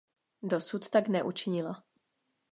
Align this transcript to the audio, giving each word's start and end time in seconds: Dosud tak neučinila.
Dosud 0.53 0.89
tak 0.89 1.07
neučinila. 1.09 1.75